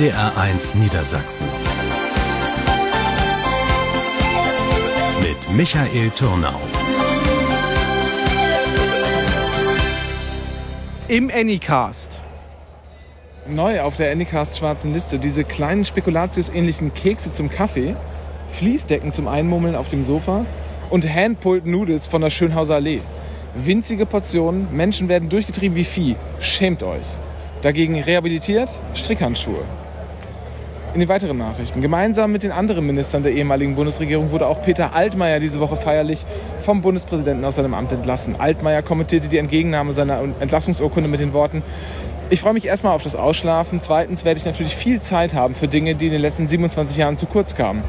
NDR1 0.00 0.78
Niedersachsen. 0.78 1.46
Mit 5.20 5.54
Michael 5.54 6.08
Turnau. 6.16 6.58
Im 11.08 11.30
Anycast. 11.30 12.18
Neu 13.46 13.82
auf 13.82 13.98
der 13.98 14.10
Anycast 14.12 14.56
schwarzen 14.56 14.94
Liste 14.94 15.18
diese 15.18 15.44
kleinen 15.44 15.84
Spekulatius-ähnlichen 15.84 16.94
Kekse 16.94 17.32
zum 17.34 17.50
Kaffee, 17.50 17.94
Fließdecken 18.48 19.12
zum 19.12 19.28
Einmummeln 19.28 19.74
auf 19.74 19.90
dem 19.90 20.06
Sofa 20.06 20.46
und 20.88 21.06
Handpulled 21.06 21.66
Noodles 21.66 22.06
von 22.06 22.22
der 22.22 22.30
Schönhauser 22.30 22.76
Allee. 22.76 23.02
Winzige 23.54 24.06
Portionen, 24.06 24.74
Menschen 24.74 25.10
werden 25.10 25.28
durchgetrieben 25.28 25.76
wie 25.76 25.84
Vieh. 25.84 26.16
Schämt 26.40 26.82
euch. 26.82 27.06
Dagegen 27.60 28.00
rehabilitiert 28.00 28.70
Strickhandschuhe. 28.94 29.62
In 30.92 31.00
den 31.00 31.08
weiteren 31.08 31.38
Nachrichten. 31.38 31.80
Gemeinsam 31.80 32.32
mit 32.32 32.42
den 32.42 32.50
anderen 32.50 32.84
Ministern 32.84 33.22
der 33.22 33.32
ehemaligen 33.32 33.76
Bundesregierung 33.76 34.32
wurde 34.32 34.46
auch 34.46 34.60
Peter 34.62 34.94
Altmaier 34.94 35.38
diese 35.38 35.60
Woche 35.60 35.76
feierlich 35.76 36.26
vom 36.58 36.82
Bundespräsidenten 36.82 37.44
aus 37.44 37.54
seinem 37.54 37.74
Amt 37.74 37.92
entlassen. 37.92 38.34
Altmaier 38.38 38.82
kommentierte 38.82 39.28
die 39.28 39.38
Entgegennahme 39.38 39.92
seiner 39.92 40.20
Entlassungsurkunde 40.40 41.08
mit 41.08 41.20
den 41.20 41.32
Worten, 41.32 41.62
ich 42.32 42.40
freue 42.42 42.52
mich 42.52 42.64
erstmal 42.64 42.94
auf 42.94 43.02
das 43.02 43.16
Ausschlafen. 43.16 43.80
Zweitens 43.80 44.24
werde 44.24 44.38
ich 44.38 44.46
natürlich 44.46 44.76
viel 44.76 45.00
Zeit 45.00 45.34
haben 45.34 45.56
für 45.56 45.66
Dinge, 45.66 45.96
die 45.96 46.06
in 46.06 46.12
den 46.12 46.20
letzten 46.20 46.46
27 46.46 46.96
Jahren 46.96 47.16
zu 47.16 47.26
kurz 47.26 47.56
kamen. 47.56 47.82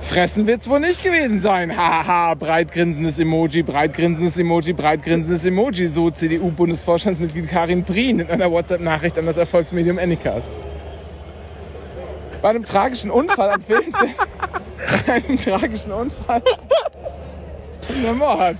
Fressen 0.00 0.48
wird's 0.48 0.68
wohl 0.68 0.80
nicht 0.80 1.04
gewesen 1.04 1.40
sein. 1.40 1.76
Haha, 1.76 2.34
breitgrinsendes 2.34 3.20
Emoji, 3.20 3.62
breitgrinsendes 3.62 4.36
Emoji, 4.36 4.72
breitgrinsendes 4.72 5.46
Emoji. 5.46 5.86
So 5.86 6.10
CDU-Bundesvorstandsmitglied 6.10 7.48
Karin 7.48 7.84
Prien 7.84 8.18
in 8.18 8.28
einer 8.28 8.50
WhatsApp-Nachricht 8.50 9.16
an 9.16 9.26
das 9.26 9.36
Erfolgsmedium 9.36 9.98
Anycast. 9.98 10.56
Bei 12.44 12.50
einem 12.50 12.66
tragischen 12.66 13.10
Unfall 13.10 13.52
am 13.52 13.62
Filmset. 13.62 14.10
bei 15.06 15.14
einem 15.14 15.38
tragischen 15.38 15.92
Unfall. 15.92 16.42
Der 18.04 18.12
Mord. 18.12 18.56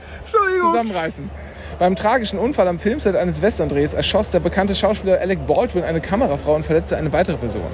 Zusammenreißen. 0.58 1.30
Beim 1.78 1.94
tragischen 1.94 2.38
Unfall 2.38 2.66
am 2.66 2.78
Filmset 2.78 3.14
eines 3.14 3.42
Western-Drehs 3.42 3.92
erschoss 3.92 4.30
der 4.30 4.40
bekannte 4.40 4.74
Schauspieler 4.74 5.20
Alec 5.20 5.46
Baldwin 5.46 5.84
eine 5.84 6.00
Kamerafrau 6.00 6.54
und 6.54 6.64
verletzte 6.64 6.96
eine 6.96 7.12
weitere 7.12 7.36
Person. 7.36 7.66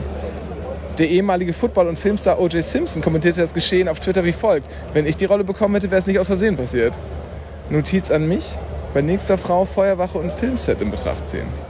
Der 0.98 1.08
ehemalige 1.08 1.52
Football- 1.52 1.86
und 1.86 1.96
Filmstar 1.96 2.40
O.J. 2.40 2.64
Simpson 2.64 3.02
kommentierte 3.02 3.40
das 3.40 3.54
Geschehen 3.54 3.86
auf 3.86 4.00
Twitter 4.00 4.24
wie 4.24 4.32
folgt. 4.32 4.68
Wenn 4.92 5.06
ich 5.06 5.16
die 5.16 5.26
Rolle 5.26 5.44
bekommen 5.44 5.74
hätte, 5.74 5.92
wäre 5.92 6.00
es 6.00 6.08
nicht 6.08 6.18
aus 6.18 6.26
Versehen 6.26 6.56
passiert. 6.56 6.92
Notiz 7.68 8.10
an 8.10 8.26
mich. 8.26 8.58
Bei 8.94 9.00
nächster 9.00 9.38
Frau 9.38 9.64
Feuerwache 9.64 10.18
und 10.18 10.32
Filmset 10.32 10.80
in 10.80 10.90
Betracht 10.90 11.28
ziehen. 11.28 11.69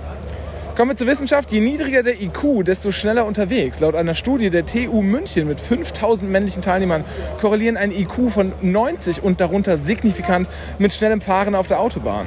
Kommen 0.81 0.92
wir 0.92 0.97
zur 0.97 1.09
Wissenschaft. 1.09 1.53
Je 1.53 1.61
niedriger 1.61 2.03
der 2.03 2.23
IQ, 2.23 2.64
desto 2.64 2.91
schneller 2.91 3.27
unterwegs. 3.27 3.81
Laut 3.81 3.95
einer 3.95 4.14
Studie 4.14 4.48
der 4.48 4.64
TU 4.64 5.03
München 5.03 5.47
mit 5.47 5.61
5000 5.61 6.31
männlichen 6.31 6.62
Teilnehmern 6.62 7.05
korrelieren 7.39 7.77
ein 7.77 7.92
IQ 7.92 8.31
von 8.31 8.53
90 8.62 9.23
und 9.23 9.42
darunter 9.42 9.77
signifikant 9.77 10.48
mit 10.78 10.95
schnellem 10.95 11.20
Fahren 11.20 11.55
auf 11.55 11.67
der 11.67 11.81
Autobahn. 11.81 12.27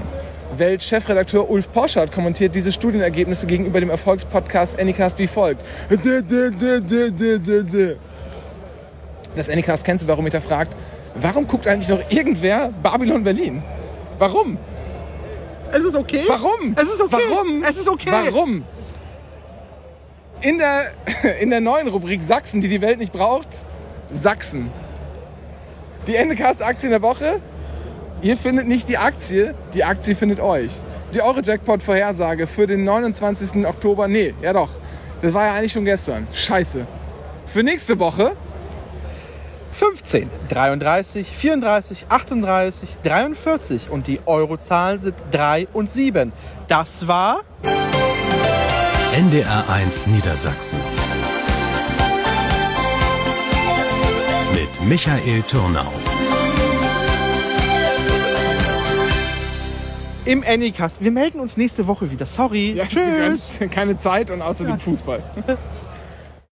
Welt-Chefredakteur 0.55 1.49
Ulf 1.49 1.71
Poschardt 1.73 2.11
kommentiert 2.11 2.53
diese 2.53 2.71
Studienergebnisse 2.71 3.47
gegenüber 3.47 3.79
dem 3.79 3.89
Erfolgspodcast 3.89 4.79
Anycast 4.79 5.17
wie 5.17 5.25
folgt. 5.25 5.65
Das 9.35 9.49
Anycast 9.49 10.05
Barometer 10.05 10.41
fragt, 10.41 10.75
warum 11.15 11.47
guckt 11.47 11.65
eigentlich 11.65 11.89
noch 11.89 12.07
irgendwer 12.11 12.69
Babylon 12.83 13.23
Berlin? 13.23 13.63
Warum? 14.19 14.59
Es 15.73 15.83
ist 15.83 15.95
okay. 15.95 16.23
Warum? 16.27 16.75
Es 16.75 16.93
ist 16.93 17.01
okay. 17.01 17.17
Warum? 17.29 17.63
Es 17.63 17.77
ist 17.77 17.89
okay. 17.89 18.11
Warum? 18.11 18.63
In 20.41 20.59
der, 20.59 20.91
in 21.39 21.49
der 21.49 21.61
neuen 21.61 21.87
Rubrik 21.87 22.21
Sachsen, 22.21 22.61
die 22.61 22.67
die 22.67 22.81
Welt 22.81 22.99
nicht 22.99 23.11
braucht, 23.11 23.65
Sachsen. 24.11 24.71
Die 26.05 26.15
Endecast-Aktie 26.15 26.87
in 26.87 26.91
der 26.91 27.01
Woche. 27.01 27.39
Ihr 28.21 28.37
findet 28.37 28.67
nicht 28.67 28.87
die 28.87 28.97
Aktie, 28.97 29.53
die 29.73 29.83
Aktie 29.83 30.15
findet 30.15 30.39
euch. 30.39 30.71
Die 31.13 31.21
Euro-Jackpot-Vorhersage 31.21 32.47
für 32.47 32.67
den 32.67 32.83
29. 32.83 33.65
Oktober. 33.65 34.07
Nee, 34.07 34.33
ja 34.41 34.53
doch. 34.53 34.69
Das 35.21 35.33
war 35.33 35.45
ja 35.45 35.53
eigentlich 35.53 35.71
schon 35.71 35.85
gestern. 35.85 36.27
Scheiße. 36.31 36.85
Für 37.45 37.63
nächste 37.63 37.97
Woche 37.99 38.33
15, 39.73 40.29
33, 40.49 41.27
34, 41.27 42.05
38, 42.09 42.97
43 43.03 43.89
und 43.89 44.07
die 44.07 44.19
Eurozahlen 44.25 44.99
sind 44.99 45.15
3 45.31 45.67
und 45.73 45.89
7. 45.89 46.31
Das 46.67 47.07
war 47.07 47.41
NDR1 49.13 50.09
Niedersachsen. 50.09 50.79
Mit 54.53 54.87
Michael 54.87 55.41
Turnau. 55.43 55.91
im 60.25 60.43
Anycast. 60.47 61.03
Wir 61.03 61.11
melden 61.11 61.39
uns 61.39 61.57
nächste 61.57 61.87
Woche 61.87 62.09
wieder. 62.11 62.25
Sorry. 62.25 62.73
Ja, 62.73 62.85
Tschüss. 62.85 63.59
Keine 63.71 63.97
Zeit 63.97 64.31
und 64.31 64.41
außerdem 64.41 64.79
Fußball. 64.79 65.21